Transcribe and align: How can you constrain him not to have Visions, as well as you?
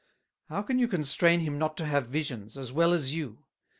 How 0.49 0.63
can 0.63 0.79
you 0.79 0.87
constrain 0.87 1.41
him 1.41 1.59
not 1.59 1.77
to 1.77 1.85
have 1.85 2.07
Visions, 2.07 2.57
as 2.57 2.73
well 2.73 2.91
as 2.91 3.13
you? 3.13 3.45